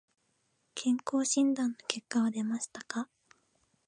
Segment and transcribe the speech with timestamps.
[0.73, 3.07] 健康診断の結果は出ましたか。